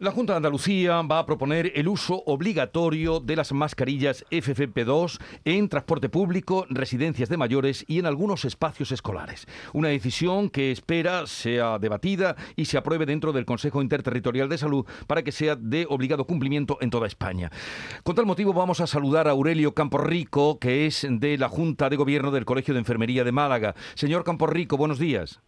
La 0.00 0.12
Junta 0.12 0.32
de 0.32 0.38
Andalucía 0.38 1.02
va 1.02 1.18
a 1.18 1.26
proponer 1.26 1.72
el 1.74 1.86
uso 1.86 2.22
obligatorio 2.24 3.20
de 3.20 3.36
las 3.36 3.52
mascarillas 3.52 4.24
FFP2 4.30 5.20
en 5.44 5.68
transporte 5.68 6.08
público, 6.08 6.64
residencias 6.70 7.28
de 7.28 7.36
mayores 7.36 7.84
y 7.86 7.98
en 7.98 8.06
algunos 8.06 8.46
espacios 8.46 8.92
escolares. 8.92 9.46
Una 9.74 9.88
decisión 9.88 10.48
que 10.48 10.70
espera 10.70 11.26
sea 11.26 11.78
debatida 11.78 12.34
y 12.56 12.64
se 12.64 12.78
apruebe 12.78 13.04
dentro 13.04 13.34
del 13.34 13.44
Consejo 13.44 13.82
Interterritorial 13.82 14.48
de 14.48 14.56
Salud 14.56 14.86
para 15.06 15.22
que 15.22 15.32
sea 15.32 15.54
de 15.54 15.84
obligado 15.86 16.26
cumplimiento 16.26 16.78
en 16.80 16.88
toda 16.88 17.06
España. 17.06 17.50
Con 18.02 18.16
tal 18.16 18.24
motivo 18.24 18.54
vamos 18.54 18.80
a 18.80 18.86
saludar 18.86 19.28
a 19.28 19.32
Aurelio 19.32 19.74
Camporrico, 19.74 20.58
que 20.58 20.86
es 20.86 21.06
de 21.10 21.36
la 21.36 21.50
Junta 21.50 21.90
de 21.90 21.96
Gobierno 21.96 22.30
del 22.30 22.46
Colegio 22.46 22.72
de 22.72 22.80
Enfermería 22.80 23.22
de 23.22 23.32
Málaga. 23.32 23.74
Señor 23.96 24.24
Camporrico, 24.24 24.78
buenos 24.78 24.98
días. 24.98 25.42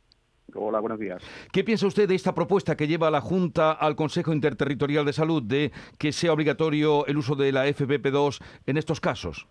Hola, 0.54 0.80
buenos 0.80 0.98
días. 0.98 1.22
¿Qué 1.52 1.64
piensa 1.64 1.86
usted 1.86 2.08
de 2.08 2.14
esta 2.14 2.34
propuesta 2.34 2.76
que 2.76 2.86
lleva 2.86 3.10
la 3.10 3.20
Junta 3.20 3.72
al 3.72 3.96
Consejo 3.96 4.32
Interterritorial 4.32 5.04
de 5.04 5.12
Salud 5.12 5.42
de 5.42 5.72
que 5.98 6.12
sea 6.12 6.32
obligatorio 6.32 7.06
el 7.06 7.16
uso 7.16 7.34
de 7.34 7.52
la 7.52 7.66
FPP2 7.66 8.42
en 8.66 8.76
estos 8.76 9.00
casos? 9.00 9.46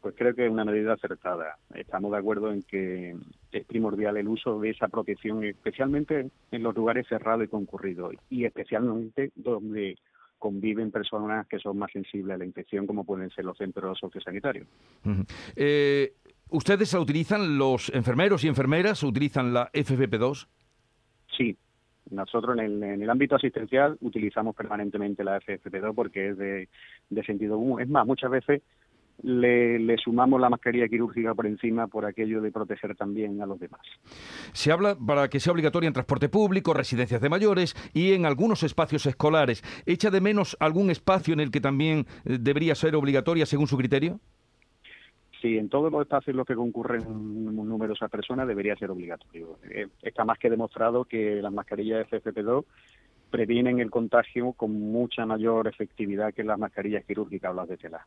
Pues 0.00 0.14
creo 0.16 0.34
que 0.34 0.46
es 0.46 0.52
una 0.52 0.64
medida 0.64 0.92
acertada. 0.92 1.58
Estamos 1.74 2.12
de 2.12 2.18
acuerdo 2.18 2.52
en 2.52 2.62
que 2.62 3.16
es 3.50 3.64
primordial 3.64 4.16
el 4.16 4.28
uso 4.28 4.60
de 4.60 4.70
esa 4.70 4.88
protección, 4.88 5.42
especialmente 5.44 6.30
en 6.50 6.62
los 6.62 6.76
lugares 6.76 7.08
cerrados 7.08 7.44
y 7.44 7.48
concurridos, 7.48 8.14
y 8.30 8.44
especialmente 8.44 9.32
donde 9.34 9.96
conviven 10.38 10.90
personas 10.90 11.46
que 11.48 11.58
son 11.58 11.78
más 11.78 11.90
sensibles 11.90 12.34
a 12.34 12.38
la 12.38 12.44
infección, 12.44 12.86
como 12.86 13.04
pueden 13.04 13.30
ser 13.30 13.44
los 13.44 13.56
centros 13.56 13.98
sociosanitarios. 13.98 14.66
eh, 15.56 16.12
¿Ustedes 16.50 16.92
la 16.92 17.00
utilizan, 17.00 17.58
los 17.58 17.90
enfermeros 17.90 18.44
y 18.44 18.48
enfermeras 18.48 19.02
utilizan 19.02 19.52
la 19.52 19.70
FFP2? 19.72 20.46
Sí, 21.36 21.56
nosotros 22.10 22.56
en 22.58 22.82
el, 23.02 23.10
ámbito 23.10 23.34
asistencial 23.34 23.96
utilizamos 24.00 24.54
permanentemente 24.54 25.24
la 25.24 25.40
FFP2 25.40 25.94
porque 25.94 26.28
es 26.30 26.38
de, 26.38 26.68
sentido 27.24 27.56
común. 27.56 27.80
Es 27.80 27.88
más, 27.88 28.06
muchas 28.06 28.30
veces 28.30 28.62
le, 29.22 29.96
sumamos 29.98 30.40
la 30.40 30.48
mascarilla 30.48 30.86
quirúrgica 30.86 31.34
por 31.34 31.46
encima 31.46 31.88
por 31.88 32.04
aquello 32.04 32.40
de 32.40 32.52
proteger 32.52 32.94
también 32.94 33.42
a 33.42 33.46
los 33.46 33.58
demás. 33.58 33.80
Se 34.52 34.70
habla 34.70 34.96
para 34.96 35.28
que 35.28 35.40
sea 35.40 35.52
obligatoria 35.52 35.88
en 35.88 35.94
transporte 35.94 36.28
público, 36.28 36.74
residencias 36.74 37.20
de 37.20 37.28
mayores 37.28 37.74
y 37.92 38.12
en 38.12 38.24
algunos 38.24 38.62
espacios 38.62 39.04
escolares. 39.06 39.64
¿Echa 39.84 40.10
de 40.10 40.20
menos 40.20 40.56
algún 40.60 40.90
espacio 40.90 41.34
en 41.34 41.40
el 41.40 41.50
que 41.50 41.60
también 41.60 42.06
eh, 42.24 42.38
debería 42.40 42.76
ser 42.76 42.94
obligatoria 42.94 43.46
según 43.46 43.66
su 43.66 43.76
criterio? 43.76 44.20
Sí, 45.40 45.58
en 45.58 45.68
todos 45.68 45.92
los 45.92 46.02
espacios 46.02 46.28
en 46.28 46.38
los 46.38 46.46
que 46.46 46.54
concurren 46.54 47.04
numerosas 47.54 48.10
personas 48.10 48.48
debería 48.48 48.76
ser 48.76 48.90
obligatorio. 48.90 49.58
Eh, 49.70 49.88
está 50.02 50.24
más 50.24 50.38
que 50.38 50.48
demostrado 50.48 51.04
que 51.04 51.42
las 51.42 51.52
mascarillas 51.52 52.06
FFP2 52.08 52.64
previenen 53.30 53.80
el 53.80 53.90
contagio 53.90 54.52
con 54.52 54.72
mucha 54.72 55.26
mayor 55.26 55.66
efectividad 55.66 56.32
que 56.32 56.44
las 56.44 56.58
mascarillas 56.58 57.04
quirúrgicas 57.04 57.50
o 57.50 57.54
las 57.54 57.68
de 57.68 57.76
tela. 57.76 58.06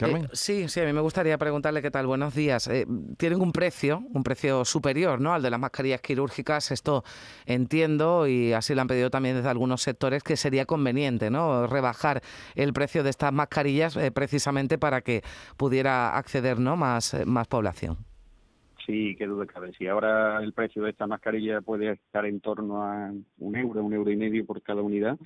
Eh, 0.00 0.26
sí, 0.32 0.68
sí, 0.68 0.80
a 0.80 0.84
mí 0.84 0.92
me 0.92 1.00
gustaría 1.00 1.36
preguntarle 1.38 1.82
qué 1.82 1.90
tal. 1.90 2.06
Buenos 2.06 2.34
días. 2.34 2.66
Eh, 2.68 2.86
tienen 3.18 3.40
un 3.40 3.52
precio, 3.52 4.02
un 4.12 4.22
precio 4.22 4.64
superior 4.64 5.20
¿no? 5.20 5.34
al 5.34 5.42
de 5.42 5.50
las 5.50 5.60
mascarillas 5.60 6.00
quirúrgicas. 6.00 6.70
Esto 6.70 7.04
entiendo 7.46 8.26
y 8.26 8.52
así 8.52 8.74
lo 8.74 8.80
han 8.80 8.88
pedido 8.88 9.10
también 9.10 9.36
desde 9.36 9.50
algunos 9.50 9.82
sectores 9.82 10.22
que 10.22 10.36
sería 10.36 10.64
conveniente 10.64 11.30
¿no? 11.30 11.66
rebajar 11.66 12.22
el 12.54 12.72
precio 12.72 13.02
de 13.02 13.10
estas 13.10 13.32
mascarillas 13.32 13.96
eh, 13.96 14.10
precisamente 14.10 14.78
para 14.78 15.02
que 15.02 15.22
pudiera 15.56 16.16
acceder 16.16 16.58
¿no? 16.58 16.76
más, 16.76 17.14
más 17.26 17.46
población. 17.46 17.98
Sí, 18.86 19.14
qué 19.16 19.26
duda 19.26 19.46
cabe. 19.46 19.72
Si 19.78 19.86
ahora 19.86 20.42
el 20.42 20.52
precio 20.52 20.82
de 20.82 20.90
esta 20.90 21.06
mascarilla 21.06 21.60
puede 21.60 21.92
estar 21.92 22.26
en 22.26 22.40
torno 22.40 22.82
a 22.82 23.12
un 23.38 23.56
euro, 23.56 23.84
un 23.84 23.92
euro 23.92 24.10
y 24.10 24.16
medio 24.16 24.44
por 24.44 24.60
cada 24.62 24.82
unidad, 24.82 25.18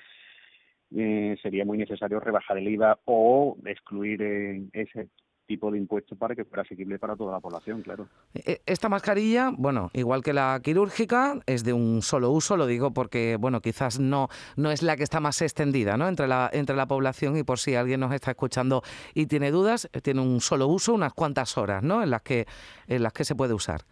eh, 0.95 1.37
sería 1.43 1.65
muy 1.65 1.79
necesario 1.79 2.21
rebajar 2.21 2.59
el 2.59 2.69
IVA 2.69 2.99
o 3.05 3.57
excluir 3.65 4.23
eh, 4.23 4.63
ese 4.73 5.09
tipo 5.47 5.71
de 5.71 5.79
impuestos 5.79 6.19
para 6.19 6.35
que 6.35 6.45
fuera 6.45 6.63
asequible 6.63 6.99
para 6.99 7.17
toda 7.17 7.33
la 7.33 7.41
población, 7.41 7.83
claro. 7.83 8.09
E, 8.35 8.61
esta 8.67 8.89
mascarilla, 8.89 9.53
bueno, 9.57 9.91
igual 9.95 10.23
que 10.23 10.33
la 10.33 10.61
quirúrgica, 10.63 11.41
es 11.47 11.65
de 11.65 11.73
un 11.73 12.03
solo 12.03 12.31
uso, 12.31 12.57
lo 12.57 12.67
digo 12.67 12.93
porque, 12.93 13.37
bueno, 13.39 13.61
quizás 13.61 13.99
no, 13.99 14.29
no 14.57 14.71
es 14.71 14.83
la 14.83 14.97
que 14.97 15.05
está 15.05 15.21
más 15.21 15.41
extendida, 15.43 15.97
¿no? 15.97 16.09
Entre 16.09 16.27
la, 16.27 16.51
entre 16.53 16.77
la 16.77 16.87
población 16.87 17.37
y 17.37 17.45
por 17.45 17.59
si 17.59 17.75
alguien 17.75 18.01
nos 18.01 18.13
está 18.13 18.33
escuchando 18.33 18.83
y 19.15 19.27
tiene 19.27 19.51
dudas, 19.51 19.89
tiene 20.03 20.21
un 20.21 20.41
solo 20.41 20.67
uso, 20.67 20.95
unas 20.95 21.15
cuantas 21.15 21.57
horas, 21.57 21.83
¿no? 21.83 22.03
En 22.03 22.11
las 22.11 22.23
que, 22.23 22.47
en 22.87 23.03
las 23.03 23.13
que 23.13 23.25
se 23.25 23.35
puede 23.35 23.55
usar. 23.55 23.83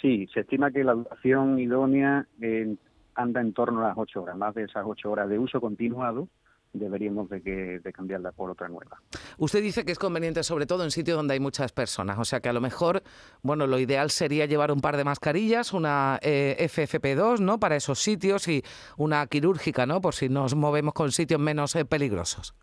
Sí, 0.00 0.28
se 0.32 0.40
estima 0.40 0.70
que 0.70 0.84
la 0.84 0.94
duración 0.94 1.58
idónea 1.58 2.26
anda 3.18 3.40
en 3.40 3.52
torno 3.52 3.84
a 3.84 3.88
las 3.88 3.98
ocho 3.98 4.22
horas. 4.22 4.36
Más 4.36 4.54
de 4.54 4.64
esas 4.64 4.84
ocho 4.86 5.10
horas 5.10 5.28
de 5.28 5.38
uso 5.38 5.60
continuado 5.60 6.28
deberíamos 6.72 7.28
de, 7.30 7.42
que, 7.42 7.80
de 7.80 7.92
cambiarla 7.92 8.30
por 8.30 8.50
otra 8.50 8.68
nueva. 8.68 9.00
Usted 9.38 9.62
dice 9.62 9.84
que 9.84 9.92
es 9.92 9.98
conveniente 9.98 10.42
sobre 10.42 10.66
todo 10.66 10.84
en 10.84 10.90
sitios 10.90 11.16
donde 11.16 11.34
hay 11.34 11.40
muchas 11.40 11.72
personas, 11.72 12.18
o 12.18 12.24
sea 12.24 12.40
que 12.40 12.48
a 12.48 12.52
lo 12.52 12.60
mejor, 12.60 13.02
bueno, 13.42 13.66
lo 13.66 13.78
ideal 13.78 14.10
sería 14.10 14.46
llevar 14.46 14.70
un 14.70 14.80
par 14.80 14.96
de 14.96 15.04
mascarillas, 15.04 15.72
una 15.72 16.18
eh, 16.22 16.56
FFP2, 16.70 17.40
¿no? 17.40 17.58
Para 17.58 17.76
esos 17.76 17.98
sitios 17.98 18.46
y 18.48 18.62
una 18.96 19.26
quirúrgica, 19.26 19.86
¿no? 19.86 20.00
Por 20.00 20.14
si 20.14 20.28
nos 20.28 20.54
movemos 20.54 20.94
con 20.94 21.10
sitios 21.10 21.40
menos 21.40 21.74
eh, 21.74 21.84
peligrosos. 21.84 22.54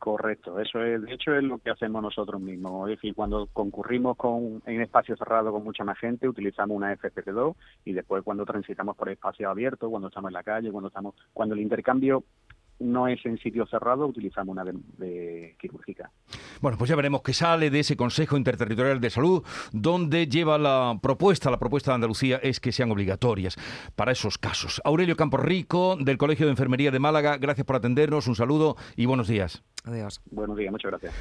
Correcto, 0.00 0.58
eso 0.58 0.82
es, 0.82 1.02
de 1.02 1.12
hecho 1.12 1.34
es 1.34 1.42
lo 1.42 1.58
que 1.58 1.68
hacemos 1.68 2.02
nosotros 2.02 2.40
mismos. 2.40 2.88
Es 2.88 2.96
decir, 2.96 3.14
cuando 3.14 3.46
concurrimos 3.52 4.16
con, 4.16 4.62
en 4.64 4.80
espacio 4.80 5.14
cerrado 5.14 5.52
con 5.52 5.62
mucha 5.62 5.84
más 5.84 5.98
gente, 5.98 6.26
utilizamos 6.26 6.74
una 6.74 6.96
FFP2 6.96 7.54
y 7.84 7.92
después 7.92 8.24
cuando 8.24 8.46
transitamos 8.46 8.96
por 8.96 9.10
espacios 9.10 9.50
abiertos, 9.50 9.90
cuando 9.90 10.08
estamos 10.08 10.30
en 10.30 10.32
la 10.32 10.42
calle, 10.42 10.72
cuando 10.72 10.88
estamos, 10.88 11.14
cuando 11.34 11.54
el 11.54 11.60
intercambio 11.60 12.24
no 12.80 13.06
es 13.06 13.24
en 13.24 13.38
sitio 13.38 13.66
cerrado, 13.66 14.06
utilizamos 14.06 14.52
una 14.52 14.64
de, 14.64 15.56
quirúrgica. 15.60 16.10
Bueno, 16.60 16.76
pues 16.76 16.88
ya 16.88 16.96
veremos 16.96 17.22
qué 17.22 17.32
sale 17.32 17.70
de 17.70 17.80
ese 17.80 17.96
Consejo 17.96 18.36
Interterritorial 18.36 19.00
de 19.00 19.10
Salud, 19.10 19.44
donde 19.72 20.26
lleva 20.26 20.58
la 20.58 20.98
propuesta, 21.00 21.50
la 21.50 21.58
propuesta 21.58 21.92
de 21.92 21.96
Andalucía 21.96 22.38
es 22.42 22.60
que 22.60 22.72
sean 22.72 22.90
obligatorias 22.90 23.56
para 23.96 24.12
esos 24.12 24.38
casos. 24.38 24.80
Aurelio 24.84 25.16
Camporrico, 25.16 25.96
del 25.96 26.18
Colegio 26.18 26.46
de 26.46 26.52
Enfermería 26.52 26.90
de 26.90 26.98
Málaga, 26.98 27.36
gracias 27.38 27.66
por 27.66 27.76
atendernos, 27.76 28.26
un 28.26 28.34
saludo 28.34 28.76
y 28.96 29.06
buenos 29.06 29.28
días. 29.28 29.62
Adiós. 29.84 30.20
Buenos 30.30 30.56
días, 30.56 30.72
muchas 30.72 30.90
gracias. 30.90 31.14